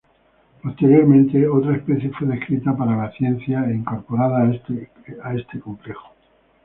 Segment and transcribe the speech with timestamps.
[0.63, 6.07] Posteriormente, otra especie fue descrita para la ciencia e incorporada a este complejo.